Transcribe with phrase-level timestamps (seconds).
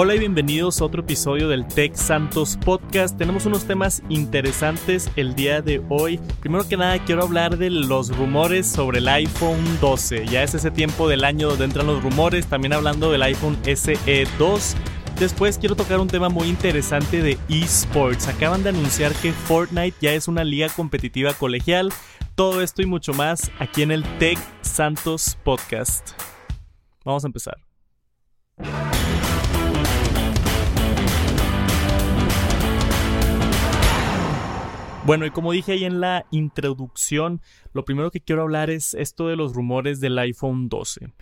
[0.00, 3.18] Hola y bienvenidos a otro episodio del Tech Santos Podcast.
[3.18, 6.20] Tenemos unos temas interesantes el día de hoy.
[6.38, 10.26] Primero que nada quiero hablar de los rumores sobre el iPhone 12.
[10.28, 14.28] Ya es ese tiempo del año donde entran los rumores, también hablando del iPhone SE
[14.38, 14.76] 2.
[15.18, 18.28] Después quiero tocar un tema muy interesante de esports.
[18.28, 21.92] Acaban de anunciar que Fortnite ya es una liga competitiva colegial.
[22.36, 26.10] Todo esto y mucho más aquí en el Tech Santos Podcast.
[27.04, 27.56] Vamos a empezar.
[35.08, 37.40] Bueno, y como dije ahí en la introducción,
[37.72, 41.14] lo primero que quiero hablar es esto de los rumores del iPhone 12.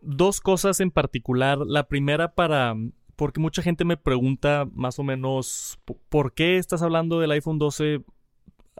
[0.00, 1.58] Dos cosas en particular.
[1.58, 2.76] La primera para...
[3.16, 8.04] porque mucha gente me pregunta más o menos por qué estás hablando del iPhone 12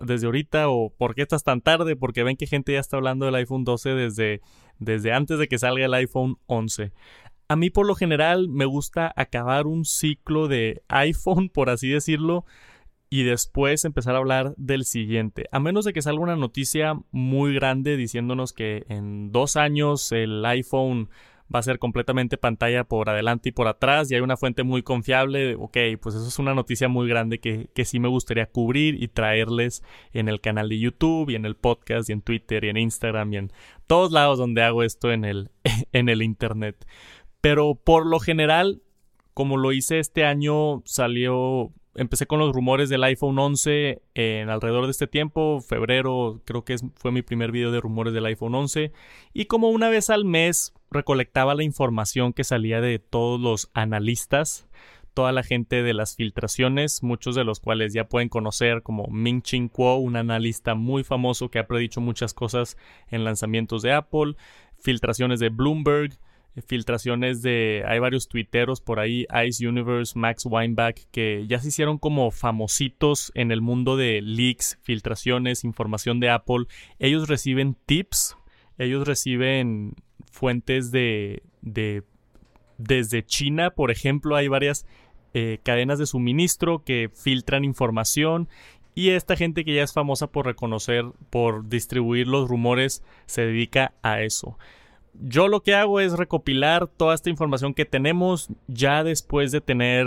[0.01, 3.27] desde ahorita o por qué estás tan tarde, porque ven que gente ya está hablando
[3.27, 4.43] del iPhone 12 desde,
[4.79, 6.93] desde antes de que salga el iPhone 11.
[7.49, 12.45] A mí por lo general me gusta acabar un ciclo de iPhone, por así decirlo,
[13.13, 15.47] y después empezar a hablar del siguiente.
[15.53, 20.43] A menos de que salga una noticia muy grande diciéndonos que en dos años el
[20.47, 21.11] iPhone
[21.55, 24.83] va a ser completamente pantalla por adelante y por atrás y hay una fuente muy
[24.83, 29.03] confiable, ok, pues eso es una noticia muy grande que, que sí me gustaría cubrir
[29.03, 29.83] y traerles
[30.15, 33.31] en el canal de YouTube y en el podcast y en Twitter y en Instagram
[33.35, 33.53] y en
[33.87, 35.51] todos lados donde hago esto en el,
[35.93, 36.87] en el Internet.
[37.43, 38.81] Pero por lo general,
[39.35, 44.85] como lo hice este año, salió empecé con los rumores del iPhone 11 en alrededor
[44.87, 48.93] de este tiempo, febrero, creo que fue mi primer video de rumores del iPhone 11
[49.33, 54.69] y como una vez al mes recolectaba la información que salía de todos los analistas,
[55.15, 59.43] toda la gente de las filtraciones, muchos de los cuales ya pueden conocer como Ming
[59.43, 62.77] Ching Kuo, un analista muy famoso que ha predicho muchas cosas
[63.09, 64.37] en lanzamientos de Apple,
[64.79, 66.19] filtraciones de Bloomberg,
[66.61, 71.97] filtraciones de hay varios tuiteros por ahí Ice Universe Max Weinbach que ya se hicieron
[71.99, 76.67] como famositos en el mundo de leaks filtraciones información de Apple.
[76.99, 78.37] Ellos reciben tips
[78.79, 79.95] ellos reciben
[80.31, 82.03] fuentes de, de
[82.77, 84.87] desde China por ejemplo hay varias
[85.33, 88.49] eh, cadenas de suministro que filtran información
[88.95, 93.95] y esta gente que ya es famosa por reconocer por distribuir los rumores se dedica
[94.03, 94.59] a eso
[95.15, 100.07] yo lo que hago es recopilar toda esta información que tenemos ya después de tener,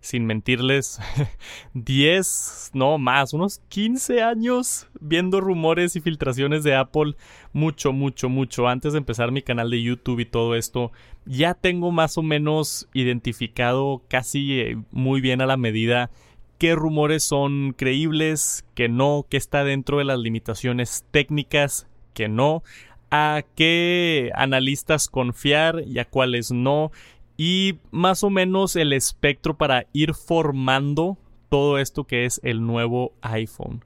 [0.00, 1.00] sin mentirles,
[1.74, 7.14] 10, no más, unos 15 años viendo rumores y filtraciones de Apple,
[7.52, 8.68] mucho, mucho, mucho.
[8.68, 10.92] Antes de empezar mi canal de YouTube y todo esto,
[11.24, 16.10] ya tengo más o menos identificado casi eh, muy bien a la medida
[16.58, 22.64] qué rumores son creíbles, que no, que está dentro de las limitaciones técnicas, que no
[23.10, 26.90] a qué analistas confiar y a cuáles no,
[27.36, 31.16] y más o menos el espectro para ir formando
[31.48, 33.84] todo esto que es el nuevo iPhone.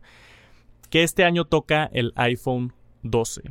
[0.91, 2.73] Que este año toca el iPhone
[3.03, 3.43] 12.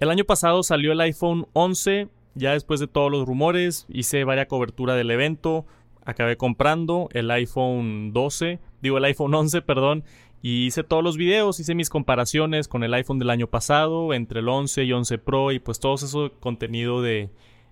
[0.00, 4.48] El año pasado salió el iPhone 11, ya después de todos los rumores, hice varias
[4.48, 5.66] cobertura del evento,
[6.04, 10.04] acabé comprando el iPhone 12, digo el iPhone 11, perdón,
[10.44, 14.40] y hice todos los videos, hice mis comparaciones con el iPhone del año pasado, entre
[14.40, 17.30] el 11 y 11 Pro y pues todo ese contenido de,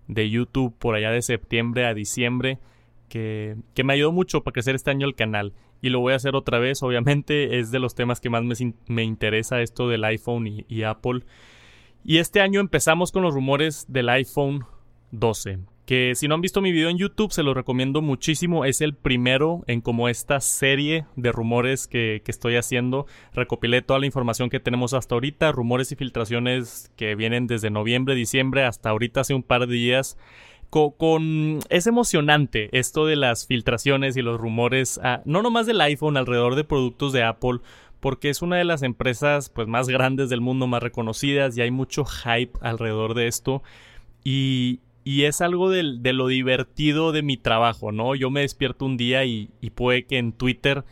[0.09, 2.61] de YouTube por allá de septiembre a diciembre
[3.11, 5.53] que, que, me ayudó mucho para crecer este año el canal.
[5.83, 8.55] Y lo voy a hacer otra vez, obviamente es de los temas que más me,
[8.87, 11.25] me interesa esto del iPhone y, y Apple.
[12.03, 14.65] Y este año empezamos con los rumores del iPhone
[15.11, 15.59] 12
[15.93, 18.65] que si no han visto mi video en YouTube se lo recomiendo muchísimo.
[18.65, 23.05] Es el primero en como esta serie de rumores que, estoy haciendo.
[23.35, 28.15] Recopilé toda la información que tenemos hasta ahorita, rumores y filtraciones que vienen desde noviembre,
[28.15, 30.17] diciembre hasta ahorita hace un par de días.
[30.71, 36.17] Con, es emocionante esto de las filtraciones y los rumores, ah, no nomás del iPhone,
[36.17, 37.59] alrededor de productos de Apple,
[38.01, 41.71] porque es una de las empresas pues más grandes del mundo, más reconocidas y hay
[41.71, 43.63] mucho hype alrededor de esto.
[44.25, 48.15] Y, y es algo de, lo divertido de mi trabajo, ¿no?
[48.15, 50.85] Yo me despierto un día y, puede que en Twitter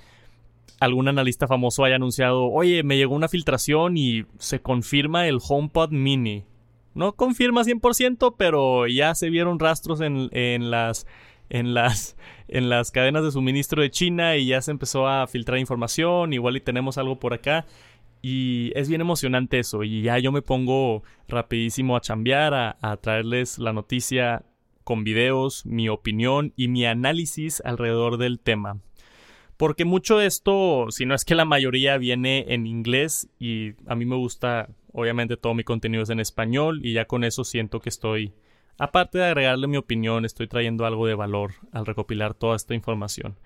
[0.80, 5.90] algún analista famoso haya anunciado, oye, me llegó una filtración y se confirma el HomePod
[5.90, 6.44] mini.
[6.94, 11.06] No confirma 100%, pero ya se vieron rastros en, en, las,
[11.50, 12.16] en, las,
[12.48, 16.56] en las cadenas de suministro de China y ya se empezó a filtrar información, igual
[16.56, 17.66] y tenemos algo por acá.
[18.22, 19.82] Y es bien emocionante eso.
[19.82, 24.44] Y ya yo me pongo rapidísimo a chambear, a, traerles la noticia
[24.84, 28.81] con videos, mi opinión y mi análisis alrededor del tema.
[29.56, 33.94] Porque mucho de esto, si no es que la mayoría viene en inglés y a
[33.94, 37.81] mí me gusta, obviamente todo mi contenido es en español y ya con eso siento
[37.81, 38.32] que estoy
[38.81, 43.38] Aparte de agregarle mi opinión, estoy trayendo algo de valor al recopilar toda esta información.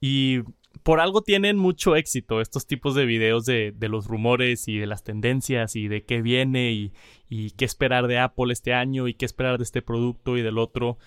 [0.00, 0.40] Y
[0.82, 5.04] por algo tienen mucho éxito estos tipos de videos de, los rumores y de las
[5.04, 9.58] tendencias y de qué viene y, qué esperar de Apple este año y qué esperar
[9.58, 10.98] de este producto y del otro.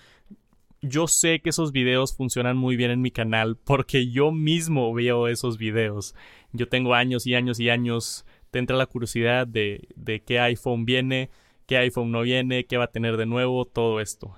[0.80, 5.28] Yo sé que esos videos funcionan muy bien en mi canal porque yo mismo veo
[5.28, 6.14] esos videos.
[6.52, 10.84] Yo tengo años y años y años, te entra la curiosidad de, de qué iPhone
[10.84, 11.30] viene,
[11.66, 14.34] qué iPhone no viene, qué va a tener de nuevo, todo esto.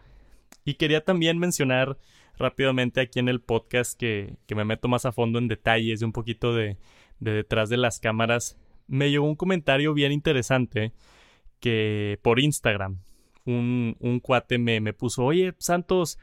[0.64, 1.98] Y quería también mencionar
[2.40, 6.12] rápidamente aquí en el podcast que, me meto más a fondo en detalles de un
[6.12, 6.76] poquito de,
[7.20, 8.58] detrás de las cámaras.
[8.88, 10.92] Me llegó un comentario bien interesante
[11.60, 12.98] que por Instagram
[13.44, 16.19] un, un cuate me, me puso, oye Santos,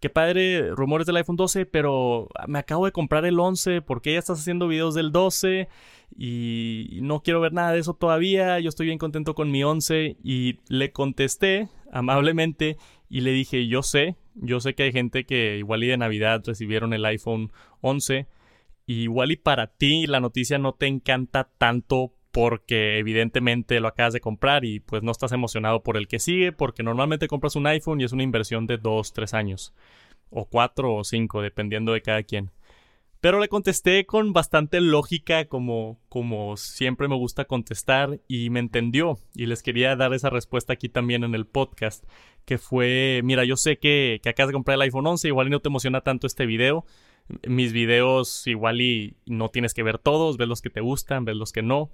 [0.00, 4.14] qué padre, rumores del iPhone 12, pero me acabo de comprar el 11, ¿por qué
[4.14, 5.68] ya estás haciendo videos del 12?
[6.16, 10.16] Y no quiero ver nada de eso todavía, yo estoy bien contento con mi 11
[10.24, 12.78] y le contesté amablemente
[13.10, 16.42] y le dije, yo sé, yo sé que hay gente que igual y de Navidad
[16.46, 18.28] recibieron el iPhone 11
[18.86, 24.12] y igual y para ti la noticia no te encanta tanto porque evidentemente lo acabas
[24.12, 27.66] de comprar y pues no estás emocionado por el que sigue porque normalmente compras un
[27.66, 29.74] iPhone y es una inversión de 2, 3 años
[30.30, 32.50] o 4 o 5 dependiendo de cada quien.
[33.20, 39.18] Pero le contesté con bastante lógica, como, como siempre me gusta contestar, y me entendió.
[39.34, 42.04] Y les quería dar esa respuesta aquí también en el podcast,
[42.46, 45.50] que fue, mira, yo sé que, que acabas de comprar el iPhone 11, igual y
[45.50, 46.86] no te emociona tanto este video.
[47.46, 51.36] Mis videos igual y no tienes que ver todos, ves los que te gustan, ves
[51.36, 51.90] los que no.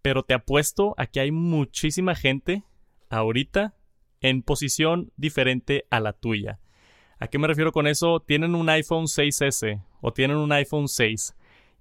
[0.00, 2.62] Pero te apuesto a que hay muchísima gente
[3.10, 3.74] ahorita
[4.20, 6.58] en posición diferente a la tuya
[7.20, 8.20] ¿A qué me refiero con eso?
[8.20, 11.34] Tienen un iPhone 6S o tienen un iPhone 6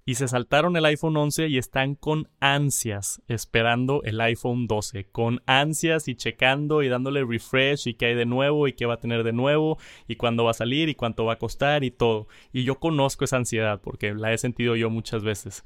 [0.07, 5.41] y se saltaron el iPhone 11 y están con ansias esperando el iPhone 12, con
[5.45, 8.99] ansias y checando y dándole refresh y qué hay de nuevo y qué va a
[9.01, 9.77] tener de nuevo
[10.07, 12.29] y cuándo va a salir y cuánto va a costar y todo.
[12.53, 15.65] Y yo conozco esa ansiedad porque la he sentido yo muchas veces.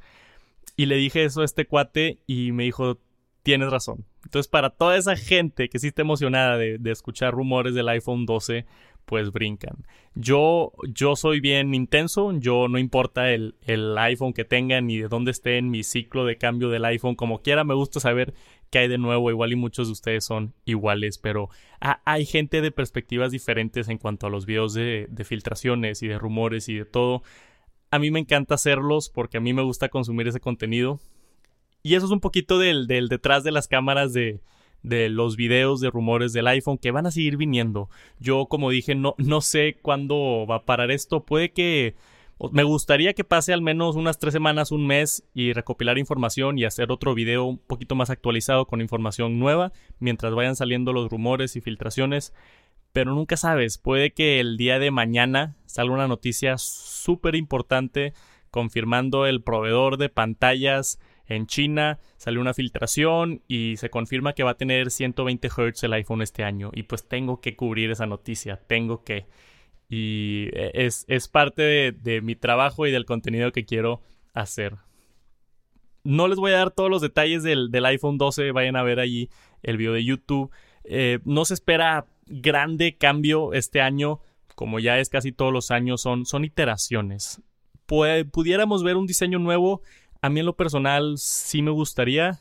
[0.75, 2.97] Y le dije eso a este cuate y me dijo,
[3.44, 4.07] tienes razón.
[4.24, 8.25] Entonces, para toda esa gente que sí está emocionada de, de escuchar rumores del iPhone
[8.25, 8.65] 12,
[9.12, 9.86] pues brincan.
[10.16, 15.10] Yo, yo soy bien intenso, yo no importa el, el, iPhone que tengan ni de
[15.10, 18.34] dónde esté en mi ciclo de cambio del iPhone, como quiera, me gusta saber
[18.69, 21.50] qué hay de nuevo, igual y muchos de ustedes son iguales, pero
[21.81, 26.18] hay gente de perspectivas diferentes en cuanto a los videos de, de filtraciones y de
[26.18, 27.22] rumores y de todo.
[27.90, 31.02] A mí me encanta hacerlos porque a mí me gusta consumir ese contenido.
[31.84, 34.40] Y eso es un poquito del, del detrás de las cámaras de,
[34.83, 37.89] de los videos de rumores del iPhone que van a seguir viniendo.
[38.19, 41.24] Yo, como dije, no, no sé cuándo va a parar esto.
[41.24, 41.95] Puede que
[42.51, 46.66] me gustaría que pase al menos unas tres semanas, un mes y recopilar información y
[46.66, 51.56] hacer otro video un poquito más actualizado con información nueva mientras vayan saliendo los rumores
[51.56, 52.33] y filtraciones.
[52.94, 58.13] Pero nunca sabes, puede que el día de mañana salga una noticia súper importante
[58.50, 61.00] confirmando el proveedor de pantallas
[61.36, 65.94] en China salió una filtración y se confirma que va a tener 120 Hz el
[65.94, 66.72] iPhone este año.
[66.74, 69.28] Y pues tengo que cubrir esa noticia, tengo que.
[69.89, 74.01] Y es, parte de, mi trabajo y del contenido que quiero
[74.33, 74.75] hacer.
[76.04, 79.30] No les voy a dar todos los detalles del, iPhone 12, vayan a ver allí
[79.64, 80.50] el video de YouTube.
[80.85, 84.21] Eh, no se espera grande cambio este año,
[84.56, 87.42] como ya es casi todos los años, son, son iteraciones.
[87.85, 89.81] pudiéramos ver un diseño nuevo
[90.21, 92.40] a mí en lo personal sí me gustaría,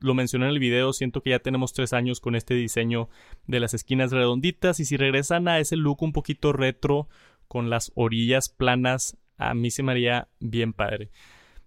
[0.00, 3.08] lo mencioné en el video, siento que ya tenemos tres años con este diseño
[3.46, 7.08] de las esquinas redonditas y si regresan a ese look un poquito retro
[7.48, 11.10] con las orillas planas, a mí se me haría bien padre.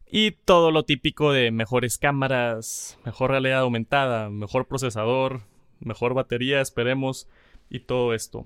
[0.07, 5.41] Y todo lo típico de mejores cámaras, mejor realidad aumentada, mejor procesador,
[5.79, 7.27] mejor batería, esperemos,
[7.69, 8.45] y todo esto.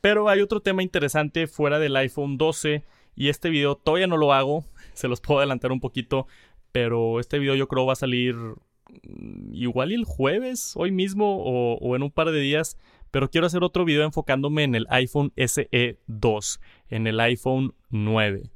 [0.00, 2.84] Pero hay otro tema interesante fuera del iPhone 12
[3.16, 6.26] y este video todavía no lo hago, se los puedo adelantar un poquito,
[6.72, 11.96] pero este video yo creo va a salir mm, igual el jueves, hoy mismo o,
[11.96, 12.76] en un par de días,
[13.10, 18.50] pero quiero hacer otro video enfocándome en el iPhone SE 2, en el iPhone 9.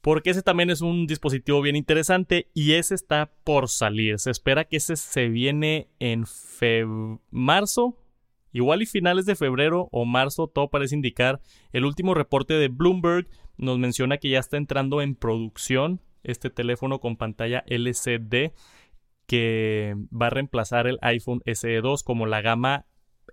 [0.00, 4.20] Porque ese también es un dispositivo bien interesante y ese está por salir.
[4.20, 6.24] Se espera que ese se viene en
[7.30, 7.98] marzo,
[8.56, 11.40] igual y finales de febrero o marzo, todo parece indicar.
[11.72, 16.98] El último reporte de Bloomberg nos menciona que ya está entrando en producción este teléfono
[16.98, 18.52] con pantalla LCD
[19.26, 22.86] que va a reemplazar el iPhone SE 2 como la gama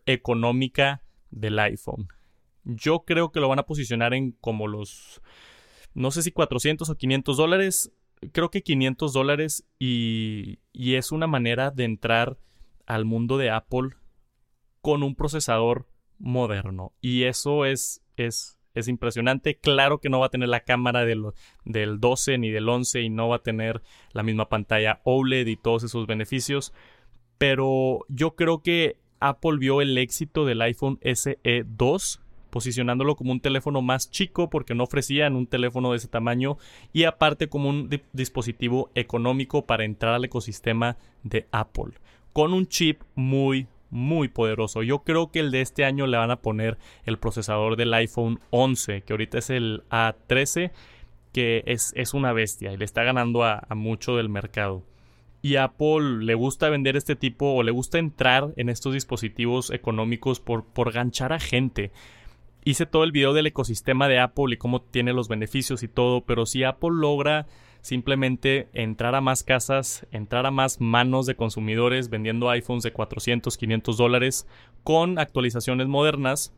[0.05, 2.09] económica del iPhone.
[2.65, 5.21] Yo creo que lo van a posicionar en como los,
[5.93, 7.93] no sé si 400 o 500 dólares,
[8.33, 12.37] creo que 500 dólares y, y es una manera de entrar
[12.85, 13.91] al mundo de Apple
[14.83, 15.87] con un procesador
[16.19, 16.91] moderno.
[16.99, 19.55] Y eso es, es, es impresionante.
[19.55, 21.23] Claro que no va a tener la cámara del,
[21.63, 25.55] del 12 ni del 11 y no va a tener la misma pantalla OLED y
[25.55, 26.73] todos esos beneficios.
[27.37, 33.39] Pero yo creo que Apple vio el éxito del iPhone SE 2 posicionándolo como un
[33.39, 36.57] teléfono más chico porque no ofrecían un teléfono de ese tamaño
[36.91, 41.93] y aparte como un dispositivo económico para entrar al ecosistema de Apple
[42.33, 44.83] con un chip muy muy poderoso.
[44.83, 48.39] Yo creo que el de este año le van a poner el procesador del iPhone
[48.49, 50.71] 11, que ahorita es el A13,
[51.31, 54.83] que es, es una bestia y le está ganando a, a mucho del mercado
[55.43, 60.39] y Apple le gusta vender este tipo o le gusta entrar en estos dispositivos económicos
[60.39, 61.91] por, por ganchar a gente.
[62.63, 66.21] Hice todo el video del ecosistema de Apple y cómo tiene los beneficios y todo,
[66.21, 67.45] pero si Apple logra
[67.83, 73.57] simplemente entrar a más casas, entrar a más manos de consumidores vendiendo iPhones de 400,
[73.57, 74.47] 500 dólares
[74.83, 76.55] con actualizaciones modernas,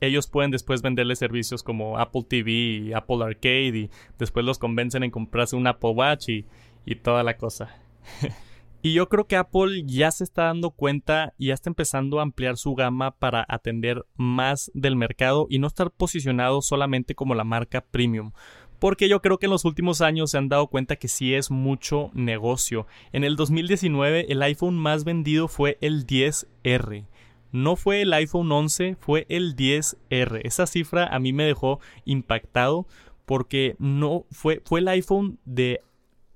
[0.00, 5.02] ellos pueden después venderle servicios como Apple TV y Apple Arcade y después los convencen
[5.02, 6.46] en comprarse un Apple Watch y,
[6.84, 7.74] y toda la cosa.
[8.82, 12.22] y yo creo que Apple ya se está dando cuenta y ya está empezando a
[12.22, 17.44] ampliar su gama para atender más del mercado y no estar posicionado solamente como la
[17.44, 18.32] marca premium.
[18.80, 21.50] Porque yo creo que en los últimos años se han dado cuenta que sí es
[21.50, 22.86] mucho negocio.
[23.12, 27.04] En el 2019 el iPhone más vendido fue el 10R.
[27.52, 30.40] No fue el iPhone 11, fue el 10R.
[30.44, 32.86] Esa cifra a mí me dejó impactado
[33.26, 35.82] porque no fue, fue el iPhone de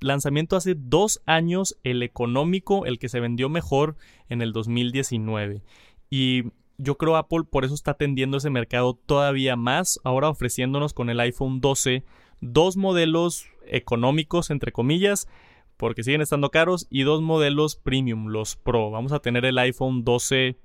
[0.01, 3.97] lanzamiento hace dos años, el económico, el que se vendió mejor
[4.29, 5.63] en el 2019.
[6.11, 6.45] Y
[6.77, 11.21] yo creo Apple por eso está atendiendo ese mercado todavía más, ahora ofreciéndonos con el
[11.21, 12.05] iPhone 12
[12.41, 15.29] dos modelos económicos, entre comillas,
[15.77, 18.91] porque siguen estando caros, y dos modelos premium, los Pro.
[18.91, 20.59] Vamos a tener el iPhone 12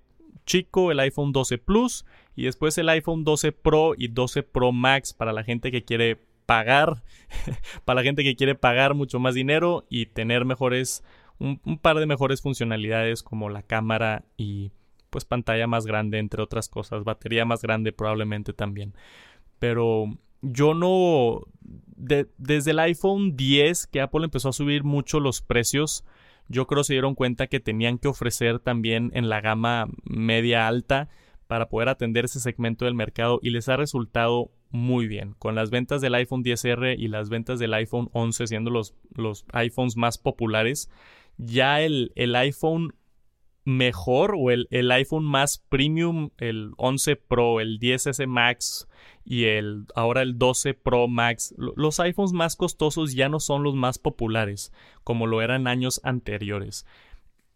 [0.45, 5.13] chico, el iPhone 12 Plus, y después el iPhone 12 Pro y 12 Pro Max
[5.13, 7.03] para la gente que quiere pagar,
[7.85, 11.03] para la gente que quiere pagar mucho más dinero y tener mejores,
[11.37, 14.71] un, par de mejores funcionalidades como la cámara y
[15.11, 18.95] pues pantalla más grande, entre otras cosas, batería más grande probablemente también.
[19.59, 20.05] Pero
[20.41, 21.41] yo no,
[21.95, 26.05] desde el iPhone 10 que Apple empezó a subir mucho los precios,
[26.47, 31.09] yo creo se dieron cuenta que tenían que ofrecer también en la gama media alta
[31.47, 35.35] para poder atender ese segmento del mercado y les ha resultado muy bien.
[35.39, 39.45] Con las ventas del iPhone 10R y las ventas del iPhone 11 siendo los, los
[39.53, 40.89] iPhones más populares,
[41.37, 42.93] ya el, el iPhone
[43.69, 48.87] mejor o el, el, iPhone más premium, el 11 Pro, el 10S Max
[49.23, 53.75] y el ahora el 12 Pro Max, los iPhones más costosos ya no son los
[53.75, 54.71] más populares
[55.03, 56.85] como lo eran años anteriores.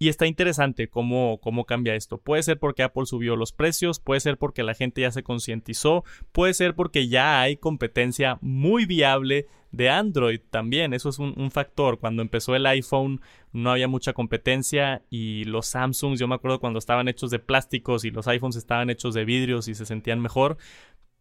[0.04, 2.18] Y está interesante cómo, cómo cambia esto.
[2.18, 6.04] Puede ser porque Apple subió los precios, puede ser porque la gente ya se concientizó,
[6.34, 10.94] puede ser porque ya hay competencia muy viable de Android también.
[10.94, 12.00] Eso es un, factor.
[12.00, 13.22] Cuando empezó el iPhone
[13.54, 18.04] no había mucha competencia y los Samsungs, yo me acuerdo cuando estaban hechos de plásticos
[18.04, 20.58] y los iPhones estaban hechos de vidrios y se sentían mejor.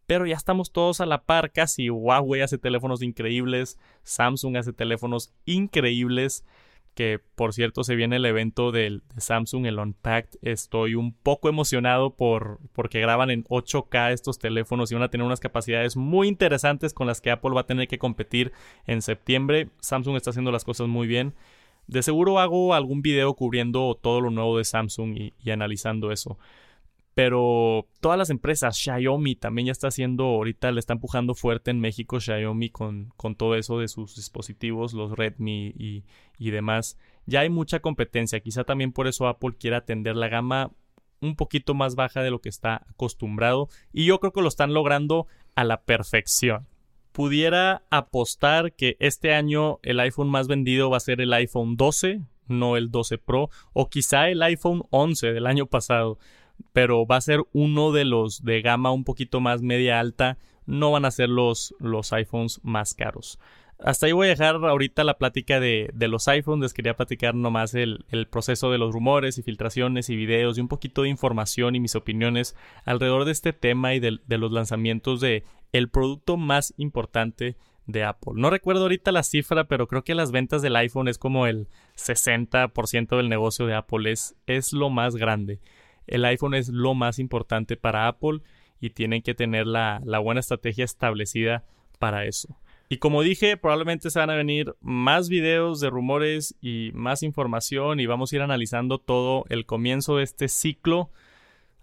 [0.09, 1.89] Pero ya estamos todos a la par casi.
[1.89, 6.45] Huawei hace teléfonos increíbles, Samsung hace teléfonos increíbles
[6.95, 10.39] que por cierto se viene el evento de Samsung, el Unpacked.
[10.43, 15.27] Estoy un poco emocionado por porque graban en 8K estos teléfonos y van a tener
[15.27, 18.53] unas capacidades muy interesantes con las que Apple va a tener que competir
[18.87, 19.71] en septiembre.
[19.81, 21.35] Samsung está haciendo las cosas muy bien.
[21.87, 26.39] De seguro hago algún video cubriendo todo lo nuevo de Samsung y analizando eso.
[27.15, 31.81] Pero todas las empresas, Xiaomi también ya está haciendo, ahorita le está empujando fuerte en
[31.81, 36.05] México Xiaomi con, con todo eso de sus dispositivos, los Redmi y,
[36.39, 36.99] y demás.
[37.27, 40.73] Ya hay mucha competencia, quizá también por eso Apple quiere atender la gama
[41.21, 44.75] un poquito más baja de lo que está acostumbrado y yo creo que lo están
[44.75, 46.67] logrando a la perfección.
[47.13, 52.23] Pudiera apostar que este año el iPhone más vendido va a ser el iPhone 12,
[52.49, 56.19] no el 12 Pro, o quizá el iPhone 11 del año pasado
[56.73, 60.91] pero va a ser uno de los de gama un poquito más media alta, no
[60.91, 63.39] van a ser los, los iPhones más caros.
[63.79, 66.63] Hasta ahí voy a dejar ahorita la plática de, de los iPhones.
[66.63, 70.61] Les quería platicar nomás el, el, proceso de los rumores y filtraciones y videos y
[70.61, 72.55] un poquito de información y mis opiniones
[72.85, 78.05] alrededor de este tema y de, de los lanzamientos de el producto más importante de
[78.05, 78.35] Apple.
[78.37, 81.67] No recuerdo ahorita la cifra, pero creo que las ventas del iPhone es como el
[81.97, 84.13] 60% del negocio de Apple.
[84.13, 85.61] Es, es lo más grande
[86.07, 88.41] el iPhone es lo más importante para Apple
[88.81, 91.65] y tienen que tener la, buena estrategia establecida
[91.99, 92.59] para eso.
[92.89, 98.01] Y como dije, probablemente se van a venir más videos de rumores y más información
[98.01, 101.11] y vamos a ir analizando todo el comienzo de este ciclo.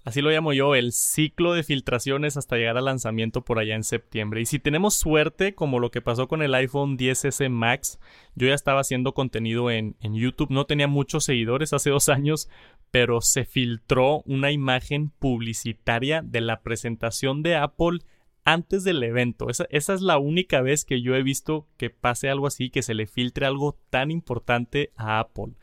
[0.06, 3.84] Así lo llamo yo, el ciclo de filtraciones hasta llegar al lanzamiento por allá en
[3.84, 4.41] septiembre.
[4.41, 8.00] Y si tenemos suerte, como lo que pasó con el iPhone 10S Max,
[8.34, 12.50] yo ya estaba haciendo contenido en, en YouTube, no tenía muchos seguidores hace dos años,
[12.91, 18.00] pero se filtró una imagen publicitaria de la presentación de Apple
[18.46, 19.50] antes del evento.
[19.50, 22.82] Esa, esa, es la única vez que yo he visto que pase algo así, que
[22.82, 25.53] se le filtre algo tan importante a Apple.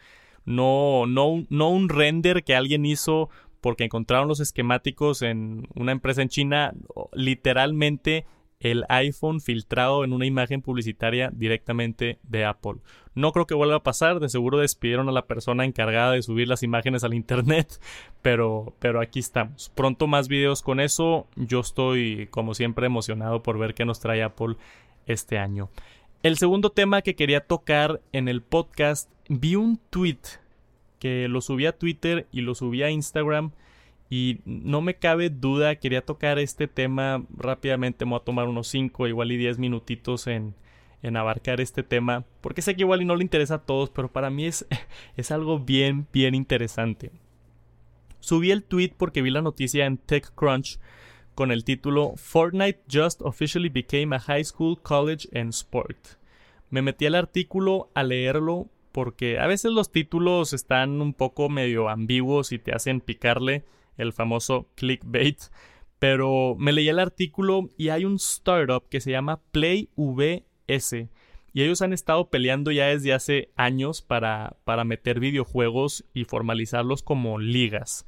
[0.45, 3.29] No, no, no un render que alguien hizo
[3.67, 6.73] porque encontraron los esquemáticos en una empresa en China,
[7.13, 8.25] literalmente
[8.61, 12.77] el iPhone filtrado en una imagen publicitaria directamente de Apple.
[13.17, 16.47] No creo que vuelva a pasar, de seguro despidieron a la persona encargada de subir
[16.47, 17.81] las imágenes al internet,
[18.23, 19.73] pero, pero aquí estamos.
[19.75, 24.23] Pronto más videos con eso, yo estoy como siempre emocionado por ver qué nos trae
[24.23, 24.55] Apple
[25.07, 25.71] este año.
[26.23, 30.21] El segundo tema que quería tocar en el podcast, vi un tweet
[31.29, 33.53] lo subí a Twitter y lo subí a Instagram
[34.09, 38.69] y no me cabe duda, quería tocar este tema rápidamente, me voy a tomar unos
[38.69, 40.55] 5, igual y 10 minutitos en,
[41.03, 44.13] en abarcar este tema, porque sé que igual y no le interesa a todos, pero
[44.13, 44.67] para mí es,
[45.17, 47.11] es algo bien, bien interesante.
[48.21, 50.79] Subí el tweet porque vi la noticia en TechCrunch
[51.35, 55.97] con el título Fortnite just officially became a high school, college and sport.
[56.71, 61.91] Me metí al artículo a leerlo porque a veces los títulos están un poco medio
[61.91, 63.67] ambiguos y te hacen picarle
[63.99, 65.39] el famoso clickbait.
[65.99, 71.11] Pero me leí el artículo y hay un startup que se llama PlayVS.
[71.53, 77.03] Y ellos han estado peleando ya desde hace años para, para meter videojuegos y formalizarlos
[77.03, 78.07] como ligas.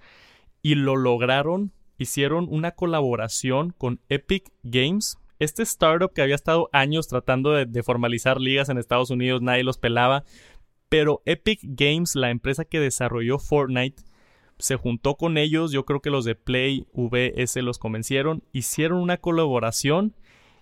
[0.63, 5.19] Y lo lograron, hicieron una colaboración con Epic Games.
[5.39, 9.65] Este startup que había estado años tratando de, de formalizar ligas en Estados Unidos, nadie
[9.65, 10.25] los pelaba,
[10.89, 14.03] pero Epic Games, la empresa que desarrolló Fortnite,
[14.59, 19.19] se juntó con ellos, yo creo que los de Play VS los convencieron, hicieron una
[19.19, 20.15] colaboración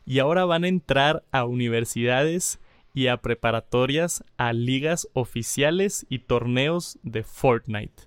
[0.04, 2.60] y ahora van a entrar a universidades
[2.92, 8.04] y a preparatorias, a ligas oficiales y torneos de Fortnite.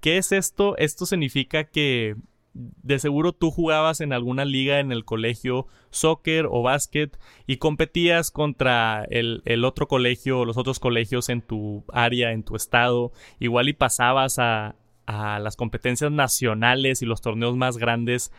[0.00, 0.76] ¿Qué es esto?
[0.76, 2.16] Esto significa que
[2.54, 8.30] de seguro tú jugabas en alguna liga en el colegio, soccer o básquet, y competías
[8.30, 13.12] contra el, el, otro colegio o los otros colegios en tu área, en tu estado,
[13.40, 18.32] igual y pasabas a, a las competencias nacionales y los torneos más grandes.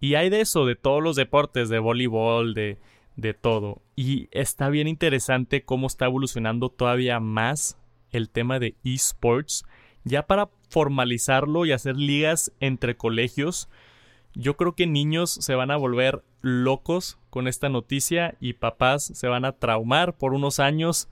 [0.00, 2.78] Y hay de eso, de todos los deportes, de voleibol, de,
[3.16, 3.82] de todo.
[3.94, 7.78] Y está bien interesante cómo está evolucionando todavía más
[8.10, 9.64] el tema de esports
[10.04, 13.68] ya para formalizarlo y hacer ligas entre colegios,
[14.34, 19.26] yo creo que niños se van a volver locos con esta noticia y papás se
[19.26, 21.08] van a traumar por unos años.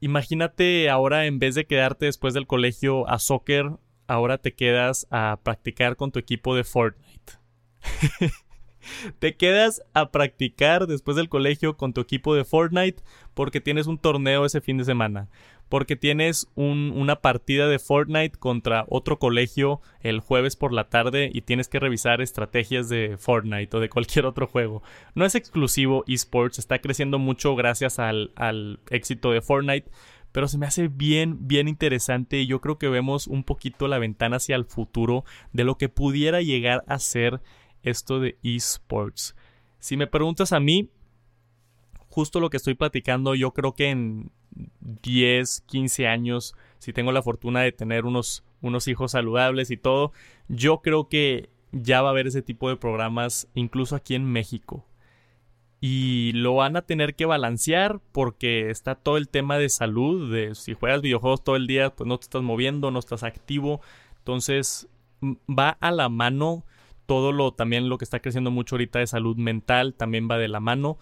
[0.00, 3.72] Imagínate ahora en vez de quedarte después del colegio a soccer,
[4.06, 7.32] ahora te quedas a practicar con tu equipo de Fortnite.
[9.18, 13.02] te quedas a practicar después del colegio con tu equipo de Fortnite
[13.34, 15.28] porque tienes un torneo ese fin de semana
[15.70, 21.42] porque tienes una partida de Fortnite contra otro colegio el jueves por la tarde y
[21.42, 24.82] tienes que revisar estrategias de Fortnite o de cualquier otro juego.
[25.14, 29.88] No es exclusivo esports, está creciendo mucho gracias al, al éxito de Fortnite,
[30.32, 34.00] pero se me hace bien, bien interesante y yo creo que vemos un poquito la
[34.00, 37.40] ventana hacia el futuro de lo que pudiera llegar a ser
[37.84, 39.36] esto de esports.
[39.78, 40.90] Si me preguntas a mí,
[42.08, 44.32] justo lo que estoy platicando, yo creo que en
[44.80, 50.12] 10, 15 años, si tengo la fortuna de tener unos, unos hijos saludables y todo,
[50.48, 54.86] yo creo que ya va a haber ese tipo de programas incluso aquí en México.
[55.82, 60.54] Y lo van a tener que balancear porque está todo el tema de salud, de
[60.54, 63.80] si juegas videojuegos todo el día, pues no te estás moviendo, no estás activo.
[64.18, 64.88] Entonces
[65.48, 66.64] va a la mano
[67.06, 70.48] todo lo también lo que está creciendo mucho ahorita de salud mental, también va de
[70.48, 70.98] la mano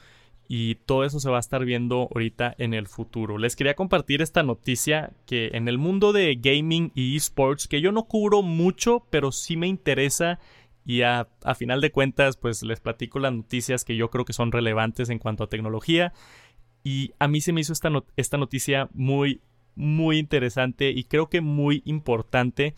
[0.49, 3.37] y todo eso se va a estar viendo ahorita en el futuro.
[3.37, 7.93] Les quería compartir esta noticia que en el mundo de gaming y esports, que yo
[7.93, 10.39] no cubro mucho, pero sí me interesa
[10.87, 14.51] y a, final de cuentas pues les platico las noticias que yo creo que son
[14.51, 16.15] relevantes en cuanto a tecnología
[16.83, 19.43] y a mí se me hizo esta, esta noticia muy
[19.75, 22.75] muy interesante y creo que muy importante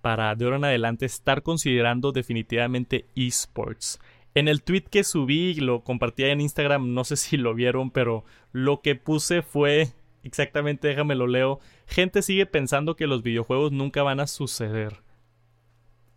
[0.00, 3.98] para de ahora en adelante estar considerando definitivamente esports.
[4.38, 7.90] En el tweet que subí y lo compartí en Instagram, no sé si lo vieron,
[7.90, 11.60] pero lo que puse fue exactamente, déjame lo leo.
[11.86, 15.02] Gente sigue pensando que los videojuegos nunca van a suceder.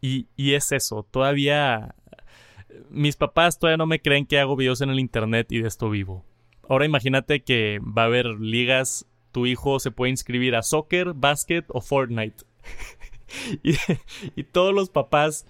[0.01, 1.95] Y, y es eso, todavía
[2.89, 5.89] mis papás todavía no me creen que hago videos en el internet y de esto
[5.89, 6.23] vivo.
[6.67, 11.65] Ahora imagínate que va a haber ligas, tu hijo se puede inscribir a soccer, básquet
[11.69, 12.43] o Fortnite.
[13.63, 15.45] y, todos los papás,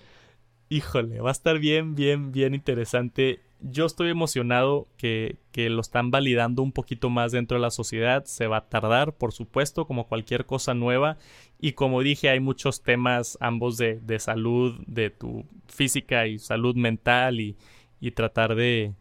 [0.72, 3.42] híjole, va a estar bien, bien, bien interesante.
[3.60, 8.24] Yo estoy emocionado que, que, lo están validando un poquito más dentro de la sociedad.
[8.24, 11.18] Se va a tardar, por supuesto, como cualquier cosa nueva.
[11.60, 16.76] Y como dije, hay muchos temas, ambos de, de salud, de tu física y salud
[16.76, 17.58] mental y,
[18.00, 18.94] y tratar de,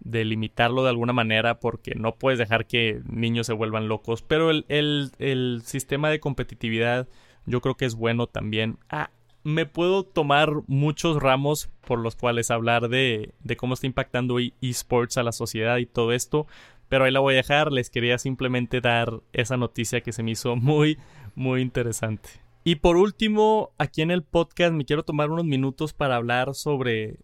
[0.00, 4.22] de limitarlo de alguna manera porque no puedes dejar que niños se vuelvan locos.
[4.22, 7.08] Pero el, el, el sistema de competitividad
[7.46, 8.78] yo creo que es bueno también.
[8.90, 9.10] Ah,
[9.46, 15.18] me puedo tomar muchos ramos por los cuales hablar de, cómo está impactando e-, esports
[15.18, 16.48] a la sociedad y todo esto,
[16.88, 17.70] pero ahí la voy a dejar.
[17.70, 20.98] Les quería simplemente dar esa noticia que se me hizo muy,
[21.36, 22.28] muy interesante.
[22.64, 27.18] Y por último, aquí en el podcast me quiero tomar unos minutos para hablar sobre,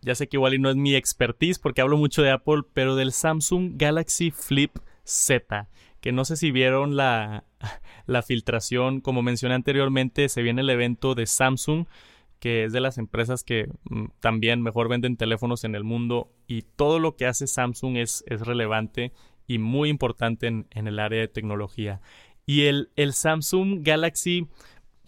[0.00, 2.96] ya sé que igual y no es mi expertise porque hablo mucho de Apple, pero
[2.96, 5.68] del Samsung Galaxy Flip Z,
[6.00, 7.44] que no sé si vieron la,
[8.06, 11.86] la filtración, como mencioné anteriormente, se viene el evento de Samsung,
[12.38, 16.62] que es de las empresas que mm, también mejor venden teléfonos en el mundo y
[16.62, 19.12] todo lo que hace Samsung es, es relevante
[19.46, 22.00] y muy importante en, en, el área de tecnología.
[22.46, 24.48] Y el, el Samsung Galaxy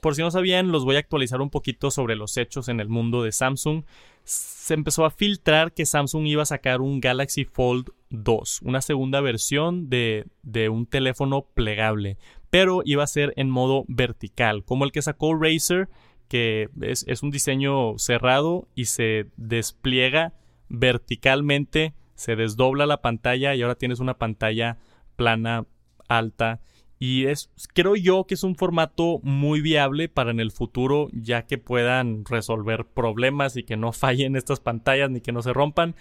[0.03, 2.89] por si no sabían, los voy a actualizar un poquito sobre los hechos en el
[2.89, 3.85] mundo de Samsung.
[4.25, 9.21] Se empezó a filtrar que Samsung iba a sacar un Galaxy Fold 2, una segunda
[9.21, 12.19] versión de, de un teléfono plegable,
[12.51, 15.89] pero iba a ser en modo vertical, como el que sacó Razer,
[16.29, 20.35] que es, es un diseño cerrado y se despliega
[20.69, 24.79] verticalmente, se desdobla la pantalla y ahora tienes una pantalla
[25.17, 25.67] plana,
[26.09, 26.61] alta
[27.05, 31.47] y es, creo yo que es un formato muy viable para en el futuro, ya
[31.47, 35.97] que puedan resolver problemas y que no fallen estas pantallas ni que no se rompan.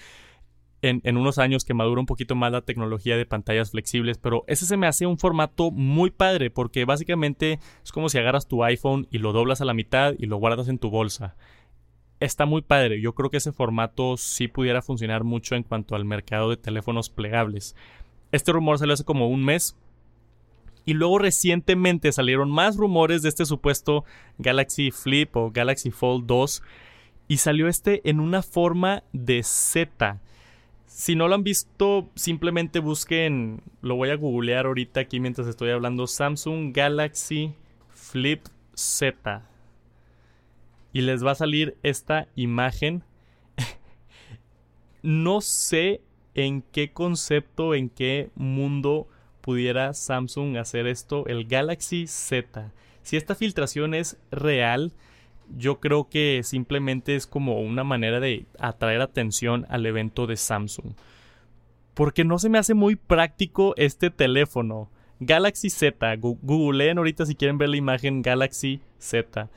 [0.83, 4.43] En, en, unos años que madura un poquito más la tecnología de pantallas flexibles, pero
[4.45, 8.63] ese se me hace un formato muy padre porque básicamente es como si agarras tu
[8.63, 11.35] iPhone y lo doblas a la mitad y lo guardas en tu bolsa.
[12.19, 16.05] Está muy padre, yo creo que ese formato sí pudiera funcionar mucho en cuanto al
[16.05, 17.75] mercado de teléfonos plegables.
[18.31, 19.75] Este rumor salió hace como un mes,
[20.85, 24.03] y luego recientemente salieron más rumores de este supuesto
[24.37, 26.63] Galaxy Flip o Galaxy Fold 2.
[27.27, 30.19] Y salió este en una forma de Z.
[30.85, 35.69] Si no lo han visto, simplemente busquen, lo voy a googlear ahorita aquí mientras estoy
[35.69, 37.53] hablando, Samsung Galaxy
[37.89, 39.43] Flip Z.
[40.91, 43.03] Y les va a salir esta imagen.
[45.01, 46.01] no sé
[46.35, 49.07] en qué concepto, en qué mundo
[49.41, 52.71] pudiera Samsung hacer esto, el Galaxy Z.
[53.03, 54.93] Si esta filtración es real,
[55.57, 60.93] yo creo que simplemente es como una manera de atraer atención al evento de Samsung.
[61.93, 64.89] Porque no se me hace muy práctico este teléfono.
[65.19, 69.49] Galaxy Z, googleen ahorita si quieren ver la imagen Galaxy Z.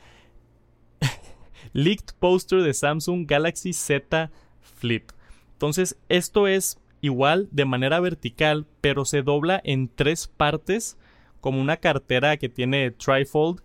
[1.72, 5.10] Leaked poster de Samsung Galaxy Z Flip.
[5.52, 10.96] Entonces, esto es igual de manera vertical, pero se dobla en tres partes,
[11.42, 13.60] como una cartera que tiene trifold,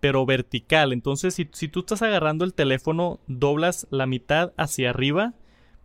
[0.00, 0.92] pero vertical.
[0.92, 5.34] Entonces, si, tú estás agarrando el teléfono, doblas la mitad hacia arriba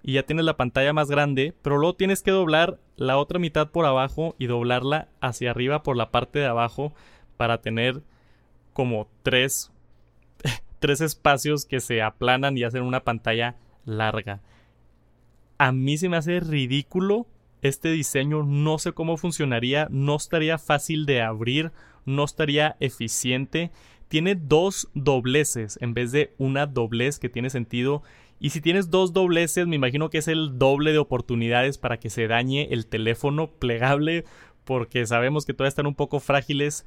[0.01, 3.69] y ya tienes la pantalla más grande, pero luego tienes que doblar la otra mitad
[3.69, 6.91] por abajo y doblarla hacia arriba por la parte de abajo
[7.37, 8.01] para tener
[8.73, 9.71] como tres,
[10.79, 14.41] tres espacios que se aplanan y hacen una pantalla larga
[15.57, 17.27] a mí se me hace ridículo
[17.61, 21.71] este diseño, no sé cómo funcionaría, no estaría fácil de abrir,
[22.05, 23.71] no estaría eficiente.
[24.07, 28.03] Tiene dos dobleces en vez de una doblez que tiene sentido.
[28.39, 32.09] Y si tienes dos dobleces, me imagino que es el doble de oportunidades para que
[32.09, 34.25] se dañe el teléfono plegable,
[34.63, 36.85] porque sabemos que todavía están un poco frágiles.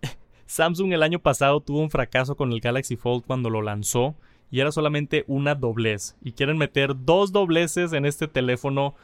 [0.46, 4.16] Samsung el año pasado tuvo un fracaso con el Galaxy Fold cuando lo lanzó
[4.50, 6.16] y era solamente una doblez.
[6.22, 8.94] Y quieren meter dos dobleces en este teléfono.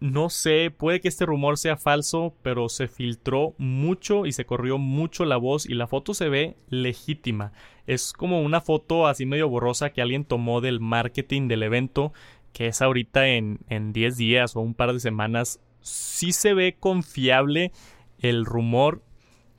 [0.00, 4.78] No sé, puede que este rumor sea falso, pero se filtró mucho y se corrió
[4.78, 7.52] mucho la voz y la foto se ve legítima.
[7.86, 12.14] Es como una foto así medio borrosa que alguien tomó del marketing del evento,
[12.54, 15.60] que es ahorita en, en 10 días o un par de semanas.
[15.82, 17.72] Sí se ve confiable
[18.20, 19.02] el rumor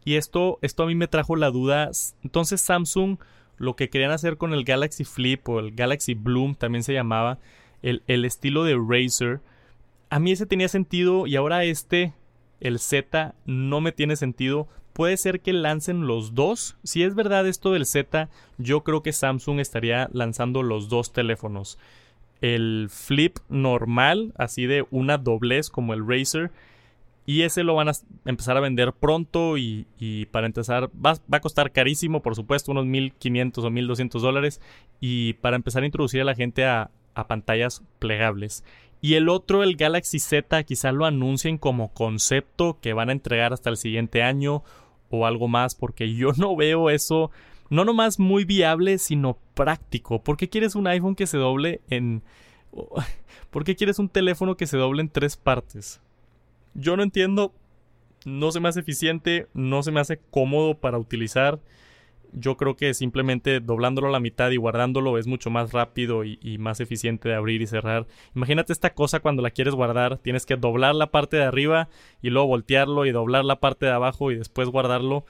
[0.04, 1.92] y esto, esto a mí me trajo la duda.
[2.24, 3.18] Entonces Samsung
[3.58, 7.40] lo que querían hacer con el Galaxy Flip o el Galaxy Bloom también se llamaba,
[7.82, 9.42] el, estilo de Razer,
[10.10, 12.14] a mí ese tenía sentido y ahora este,
[12.60, 14.68] el Z, no me tiene sentido.
[14.94, 16.76] Puede ser que lancen los dos.
[16.84, 21.80] Si es verdad esto del Z, yo creo que Samsung estaría lanzando los dos teléfonos.
[22.42, 26.52] El Flip normal, así de una doblez como el Razer,
[27.26, 27.94] Y ese lo van a
[28.26, 29.86] empezar a vender pronto y,
[30.32, 34.62] para empezar va, a costar carísimo, por supuesto, unos 1.500 o 1.200 dólares.
[35.00, 38.64] Y para empezar a introducir a la gente a, a pantallas plegables.
[39.02, 43.52] Y el otro, el Galaxy Z, quizá lo anuncien como concepto que van a entregar
[43.52, 44.64] hasta el siguiente año
[45.10, 47.32] o algo más, porque yo no veo eso,
[47.70, 50.24] no nomás muy viable, sino práctico.
[50.24, 52.24] ¿Por qué quieres un iPhone que se doble en...
[53.50, 56.00] ¿Por qué quieres un teléfono que se doble en tres partes?
[56.74, 57.54] Yo no entiendo,
[58.26, 61.60] no se me hace eficiente, no se me hace cómodo para utilizar
[62.34, 66.58] yo creo que simplemente doblándolo a la mitad y guardándolo es mucho más rápido y,
[66.60, 68.08] más eficiente de abrir y cerrar.
[68.36, 71.90] Imagínate esta cosa cuando la quieres guardar, tienes que doblar la parte de arriba
[72.22, 75.26] y luego voltearlo y doblar la parte de abajo y después guardarlo.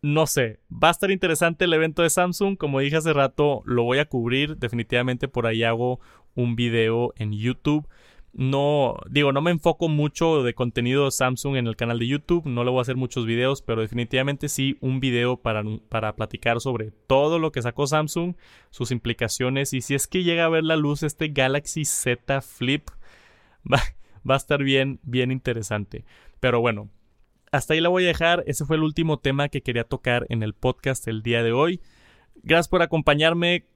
[0.00, 3.82] No sé, va a estar interesante el evento de Samsung, como dije hace rato, lo
[3.82, 5.98] voy a cubrir, definitivamente por ahí hago
[6.36, 7.88] un video en YouTube
[8.38, 12.62] no, digo, no me enfoco mucho de contenido Samsung en el canal de YouTube, no
[12.62, 16.92] le voy a hacer muchos videos, pero definitivamente sí un video para, para platicar sobre
[16.92, 18.36] todo lo que sacó Samsung,
[18.70, 22.88] sus implicaciones y si es que llega a ver la luz este Galaxy Z Flip,
[23.64, 23.82] va,
[24.28, 26.04] va a estar bien, bien interesante.
[26.38, 26.90] Pero bueno,
[27.50, 30.44] hasta ahí la voy a dejar, ese fue el último tema que quería tocar en
[30.44, 31.80] el podcast el día de hoy.
[32.44, 33.66] Gracias por acompañarme.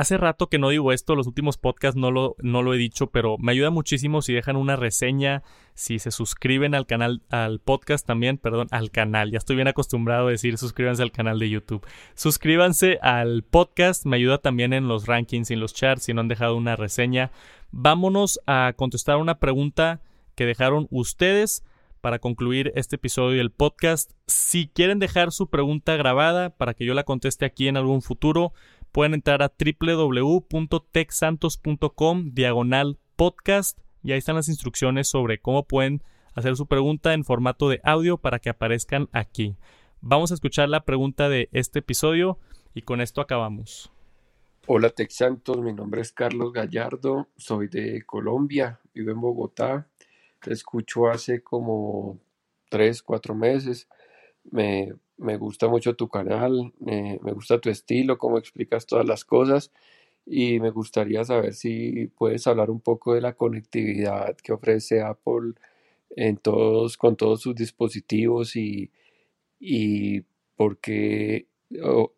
[0.00, 3.08] Hace rato que no digo esto, los últimos podcasts no lo, no lo he dicho,
[3.08, 5.42] pero me ayuda muchísimo si dejan una reseña,
[5.74, 9.30] si se suscriben al canal, al podcast también, perdón, al canal.
[9.30, 11.86] Ya estoy bien acostumbrado a decir suscríbanse al canal de YouTube.
[12.14, 16.22] Suscríbanse al podcast, me ayuda también en los rankings y en los charts si no
[16.22, 17.30] han dejado una reseña.
[17.70, 20.00] Vámonos a contestar una pregunta
[20.34, 21.62] que dejaron ustedes
[22.00, 24.12] para concluir este episodio del podcast.
[24.26, 28.54] Si quieren dejar su pregunta grabada para que yo la conteste aquí en algún futuro,
[28.92, 36.02] pueden entrar a www.texantos.com diagonal podcast y ahí están las instrucciones sobre cómo pueden
[36.34, 39.56] hacer su pregunta en formato de audio para que aparezcan aquí.
[40.00, 42.38] Vamos a escuchar la pregunta de este episodio
[42.74, 43.92] y con esto acabamos.
[44.66, 49.88] Hola Texantos, mi nombre es Carlos Gallardo, soy de Colombia, vivo en Bogotá,
[50.46, 52.20] escucho hace como
[52.68, 53.88] tres, cuatro meses,
[54.44, 59.70] me me gusta mucho tu canal, me gusta tu estilo, cómo explicas todas las cosas
[60.26, 65.54] y me gustaría saber si puedes hablar un poco de la conectividad que ofrece Apple
[66.16, 68.90] en todos, con todos sus dispositivos y,
[69.58, 70.22] y
[70.56, 71.46] por qué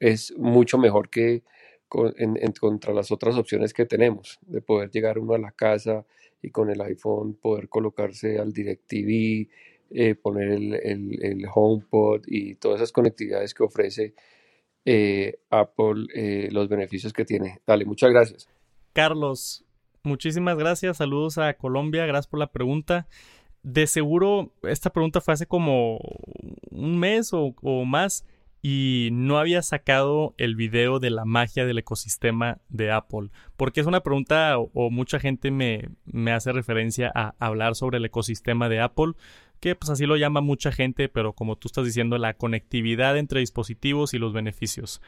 [0.00, 1.42] es mucho mejor que
[2.16, 6.06] en, contra las otras opciones que tenemos, de poder llegar uno a la casa
[6.40, 9.48] y con el iPhone poder colocarse al DirecTV,
[9.94, 14.14] eh, poner el, el, HomePod y todas esas conectividades que ofrece
[14.84, 17.60] eh, Apple, eh, los beneficios que tiene.
[17.66, 18.48] Dale, muchas gracias.
[18.92, 19.64] Carlos,
[20.02, 20.96] muchísimas gracias.
[20.96, 22.06] Saludos a Colombia.
[22.06, 23.06] Gracias por la pregunta.
[23.62, 25.98] De seguro, esta pregunta fue hace como
[26.70, 28.24] un mes o, más
[28.60, 33.86] y no había sacado el video de la magia del ecosistema de Apple, porque es
[33.86, 38.80] una pregunta o, mucha gente me, me, hace referencia a hablar sobre el ecosistema de
[38.80, 39.12] Apple
[39.62, 43.38] que pues así lo llama mucha gente, pero como tú estás diciendo, la conectividad entre
[43.38, 45.00] dispositivos y los beneficios.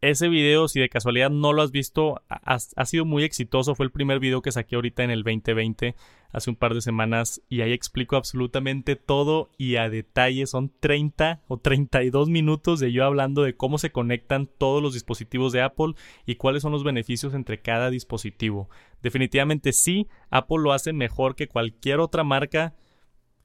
[0.00, 3.74] Ese video, si de casualidad no lo has visto, ha, sido muy exitoso.
[3.74, 5.94] Fue el primer video que saqué ahorita en el 2020,
[6.32, 10.46] hace un par de semanas, y ahí explico absolutamente todo y a detalle.
[10.46, 15.52] Son 30 o 32 minutos de yo hablando de cómo se conectan todos los dispositivos
[15.52, 18.70] de Apple y cuáles son los beneficios entre cada dispositivo.
[19.02, 22.74] Definitivamente sí, Apple lo hace mejor que cualquier otra marca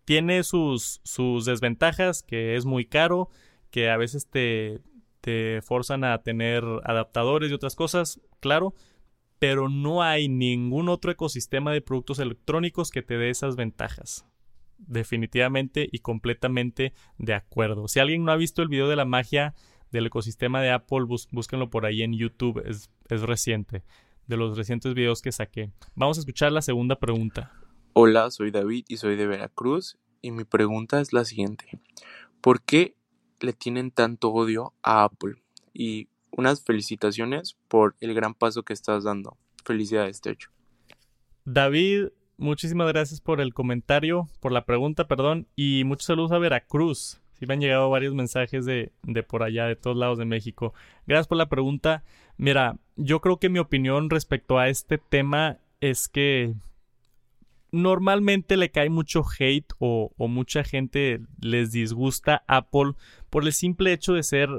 [0.08, 1.02] tiene sus,
[1.46, 3.30] desventajas, que es muy caro,
[3.72, 4.80] que a veces te,
[5.20, 8.74] te forzan a tener adaptadores y otras cosas, claro,
[9.38, 14.26] pero no hay ningún otro ecosistema de productos electrónicos que te dé esas ventajas.
[14.78, 17.90] Definitivamente y completamente de acuerdo.
[17.90, 19.56] Si alguien no ha visto el video de la magia
[19.92, 23.84] del ecosistema de Apple, búsquenlo por ahí en YouTube, es reciente,
[24.26, 25.70] de los recientes videos que saqué.
[25.96, 27.52] Vamos a escuchar la segunda pregunta.
[28.00, 31.80] Hola, soy David y soy de Veracruz y mi pregunta es la siguiente.
[32.42, 32.94] ¿Por qué
[33.40, 35.42] le tienen tanto odio a Apple?
[35.74, 39.36] Y unas felicitaciones por el gran paso que estás dando.
[39.66, 40.52] Felicidades, Techo.
[41.44, 47.20] David, muchísimas gracias por el comentario, por la pregunta, perdón, y muchos saludos a Veracruz.
[47.40, 50.76] Sí me han llegado varios mensajes de, de por allá, de todos lados de México.
[51.08, 52.04] Gracias por la pregunta.
[52.38, 56.54] Mira, yo creo que mi opinión respecto a este tema es que
[57.72, 62.94] normalmente le cae mucho hate o, mucha gente les disgusta Apple
[63.30, 64.50] por el simple hecho de ser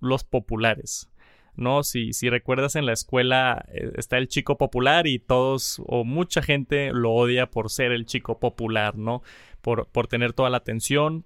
[0.00, 1.10] los populares.
[1.54, 1.82] ¿no?
[1.82, 6.92] Si, recuerdas en la escuela eh, está el chico popular y todos o mucha gente
[6.92, 9.22] lo odia por ser el chico popular, ¿no?
[9.62, 11.24] Por tener toda la atención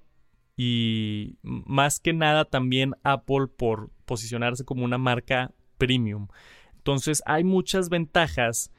[0.63, 6.29] y más que nada también Apple por posicionarse como una marca premium.
[6.77, 8.71] Entonces hay muchas ventajas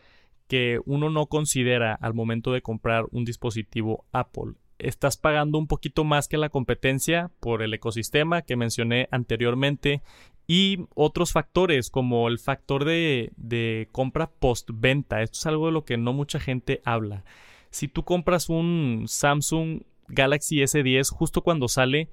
[0.51, 4.55] que uno no considera al momento de comprar un dispositivo Apple.
[4.79, 10.01] Estás pagando un poquito más que la competencia por el ecosistema que mencioné anteriormente
[10.47, 15.21] y otros factores como el factor de, de compra postventa.
[15.21, 17.23] Esto es algo de lo que no mucha gente habla.
[17.69, 22.09] Si tú compras un Samsung Galaxy S10 justo cuando sale,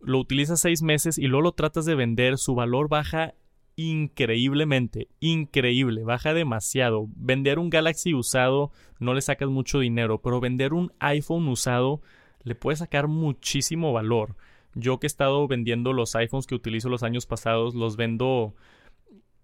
[0.00, 3.34] lo utilizas seis meses y luego lo tratas de vender, su valor baja
[3.76, 7.08] increíblemente, increíble, baja demasiado.
[7.16, 12.00] Vender un Galaxy usado no le sacas mucho dinero, pero vender un iPhone usado
[12.42, 14.36] le puede sacar muchísimo valor.
[14.74, 18.54] Yo que he estado vendiendo los iPhones que utilizo los años pasados, los vendo,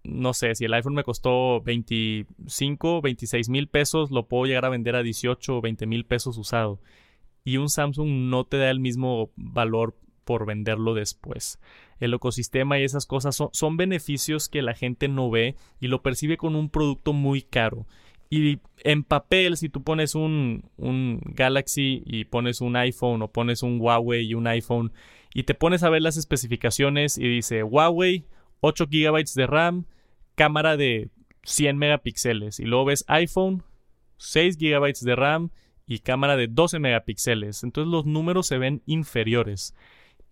[0.03, 4.71] no sé, si el iPhone me costó 25, 26 mil pesos, lo puedo llegar a
[4.71, 6.81] vender a 18 o 20 mil pesos usado.
[7.45, 11.59] Y un Samsung no te da el mismo valor por venderlo después.
[11.99, 16.37] El ecosistema y esas cosas son, beneficios que la gente no ve y lo percibe
[16.37, 17.87] con un producto muy caro.
[18.31, 23.63] Y en papel, si tú pones un, un, Galaxy y pones un iPhone o pones
[23.63, 24.93] un Huawei y un iPhone
[25.35, 28.27] y te pones a ver las especificaciones y dice Huawei
[28.61, 29.87] 8 GB de RAM,
[30.37, 31.11] cámara de
[31.43, 33.65] 100 megapíxeles y luego ves iPhone
[34.19, 35.51] 6 GB de RAM
[35.87, 37.65] y cámara de 12 megapíxeles.
[37.65, 39.75] Entonces los números se ven inferiores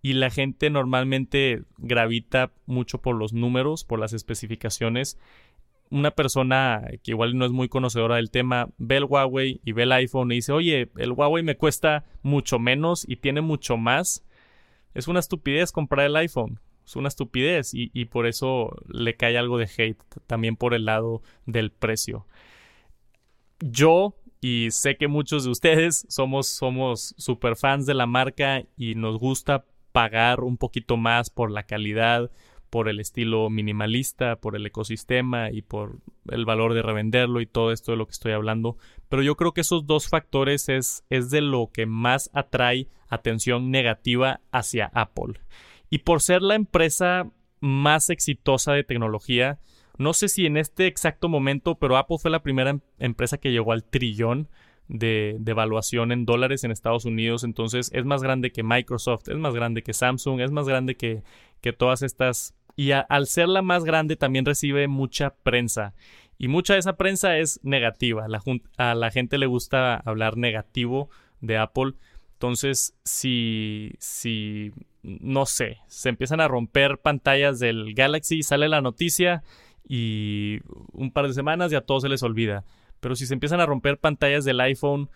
[0.01, 5.17] y la gente normalmente gravita mucho por los números, por las especificaciones.
[5.91, 9.83] Una persona que igual no es muy conocedora del tema ve el Huawei y ve
[9.83, 14.23] el iPhone y dice, oye, el Huawei me cuesta mucho menos y tiene mucho más.
[14.93, 16.59] Es una estupidez comprar el iPhone.
[16.85, 20.85] Es una estupidez y, y por eso le cae algo de hate también por el
[20.85, 22.25] lado del precio.
[23.59, 28.95] Yo y sé que muchos de ustedes somos, somos super fans de la marca y
[28.95, 32.31] nos gusta pagar un poquito más por la calidad,
[32.69, 35.97] por el estilo minimalista, por el ecosistema y por
[36.29, 38.77] el valor de revenderlo y todo esto de lo que estoy hablando.
[39.09, 43.71] Pero yo creo que esos dos factores es, es de lo que más atrae atención
[43.71, 45.39] negativa hacia Apple.
[45.89, 49.59] Y por ser la empresa más exitosa de tecnología,
[49.97, 53.51] no sé si en este exacto momento, pero Apple fue la primera em, empresa que
[53.51, 54.47] llegó al trillón
[54.89, 57.45] de, evaluación en dólares en Estados Unidos.
[57.45, 61.23] Entonces es más grande que Microsoft, es más grande que Samsung, es más grande que,
[61.61, 62.55] que todas estas.
[62.75, 65.93] Y al ser la más grande también recibe mucha prensa.
[66.37, 68.25] Y mucha de esa prensa es negativa.
[68.77, 71.09] a la gente le gusta hablar negativo
[71.41, 71.93] de Apple.
[72.33, 74.71] Entonces, si, si,
[75.03, 79.43] no sé, se empiezan a romper pantallas del Galaxy, sale la noticia
[79.85, 80.59] y
[80.93, 82.63] un par de semanas ya todo se les olvida.
[82.99, 85.09] Pero si se empiezan a romper pantallas del iPhone,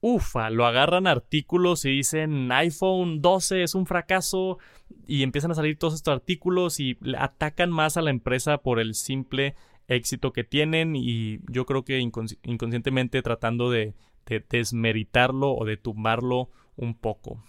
[0.00, 4.58] ufa, lo agarran artículos y dicen iPhone 12 es un fracaso
[5.06, 8.94] y empiezan a salir todos estos artículos y atacan más a la empresa por el
[8.94, 9.54] simple
[9.88, 13.94] éxito que tienen y yo creo que inconscientemente tratando de,
[14.26, 17.42] de desmeritarlo o de tumbarlo un poco.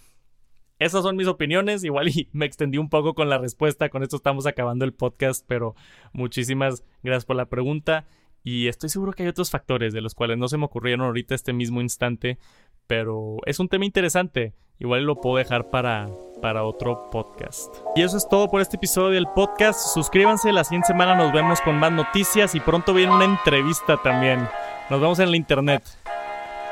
[0.82, 1.84] Esas son mis opiniones.
[1.84, 3.88] Igual y me extendí un poco con la respuesta.
[3.88, 5.44] Con esto estamos acabando el podcast.
[5.46, 5.76] Pero
[6.12, 8.06] muchísimas gracias por la pregunta.
[8.44, 11.34] Y estoy seguro que hay otros factores de los cuales no se me ocurrieron ahorita
[11.34, 12.38] este mismo instante,
[12.86, 14.54] pero es un tema interesante.
[14.78, 17.72] Igual lo puedo dejar para, para otro podcast.
[17.94, 19.94] Y eso es todo por este episodio del podcast.
[19.94, 24.48] Suscríbanse, la siguiente semana nos vemos con más noticias y pronto viene una entrevista también.
[24.90, 25.84] Nos vemos en la internet.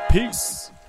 [0.08, 0.79] Peace.